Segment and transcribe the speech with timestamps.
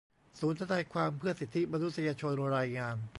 [0.39, 2.95] ศูนย์ทนายความเพื่อสิทธิมนุษยชน รายงาน